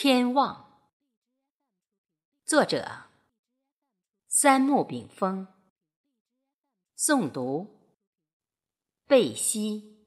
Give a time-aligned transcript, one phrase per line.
[0.00, 0.64] 天望，
[2.44, 2.86] 作者
[4.28, 5.48] 三木炳峰，
[6.96, 7.66] 诵读
[9.08, 10.06] 贝西。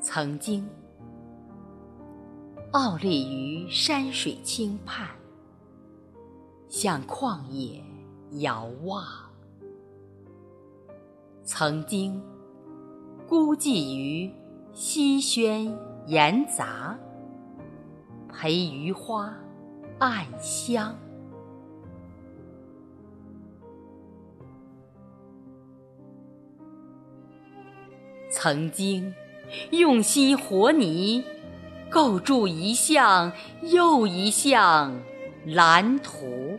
[0.00, 0.70] 曾经，
[2.70, 5.18] 傲立于山水清畔，
[6.68, 7.84] 向旷野
[8.38, 9.29] 遥望；
[11.52, 12.22] 曾经，
[13.26, 14.32] 孤寂于
[14.72, 15.76] 溪轩
[16.06, 16.96] 岩杂，
[18.28, 19.34] 陪余花
[19.98, 20.94] 暗香；
[28.30, 29.12] 曾经。
[29.72, 31.24] 用心和泥，
[31.90, 35.02] 构筑一项又一项
[35.44, 36.56] 蓝图。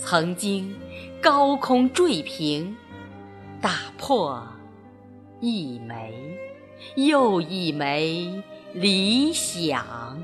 [0.00, 0.74] 曾经
[1.22, 2.76] 高空坠平，
[3.62, 4.44] 打破
[5.40, 6.36] 一枚
[6.96, 8.42] 又一枚
[8.74, 10.20] 理想。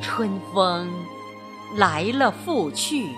[0.00, 0.88] 春风
[1.76, 3.08] 来了复去，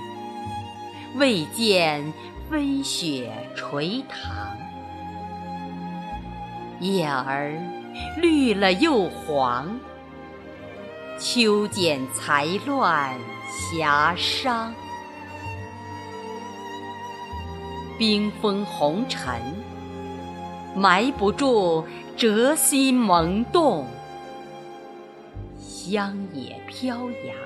[1.17, 2.11] 未见
[2.49, 4.56] 飞雪垂塘。
[6.81, 7.55] 叶儿
[8.17, 9.79] 绿了又黄，
[11.19, 13.19] 秋剪裁乱
[13.49, 14.71] 霞裳。
[17.99, 19.41] 冰封红尘，
[20.75, 23.87] 埋不住折心萌动。
[25.59, 27.37] 乡野飘扬，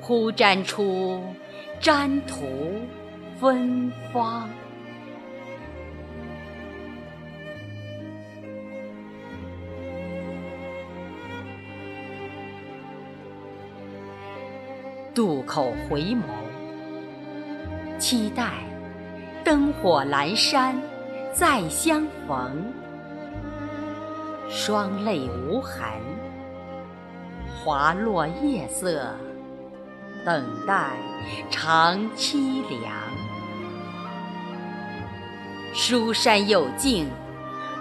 [0.00, 1.22] 铺展出
[1.78, 2.80] 沾土
[3.38, 4.48] 芬芳。
[15.14, 16.22] 渡口回眸，
[17.98, 18.52] 期待
[19.44, 20.74] 灯火阑珊
[21.34, 22.72] 再相逢，
[24.48, 25.82] 双泪无痕。
[27.62, 29.14] 滑落夜色，
[30.24, 30.92] 等待
[31.50, 32.90] 长凄凉。
[35.74, 37.06] 书山有境，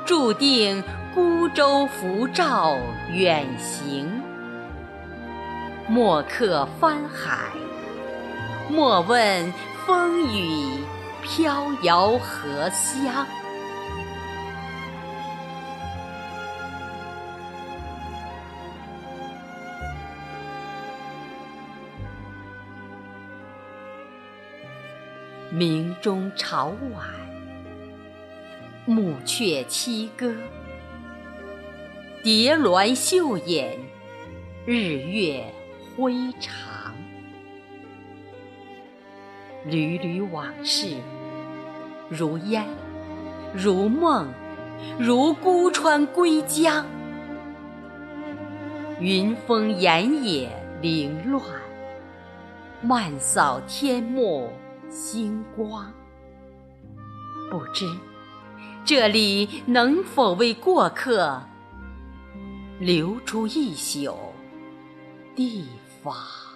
[0.05, 0.83] 注定
[1.15, 2.75] 孤舟浮照
[3.09, 4.21] 远行。
[5.93, 7.51] 莫客翻海，
[8.69, 9.53] 莫问
[9.85, 10.79] 风雨
[11.21, 13.27] 飘摇何乡。
[25.49, 27.05] 鸣钟朝晚，
[28.85, 30.33] 暮雀栖歌，
[32.23, 33.77] 蝶鸾绣眼，
[34.65, 35.43] 日月
[35.95, 36.93] 灰长。
[39.65, 40.95] 缕缕往事，
[42.09, 42.65] 如烟，
[43.53, 44.27] 如梦，
[44.99, 46.85] 如孤川归江。
[48.99, 50.49] 云峰岩野
[50.81, 51.43] 凌乱，
[52.81, 54.49] 漫扫天幕。
[54.89, 55.89] 星光，
[57.49, 57.85] 不知
[58.83, 61.41] 这里能否为过客
[62.77, 64.30] 留出一宿
[65.41, 65.65] 一
[66.03, 66.50] 发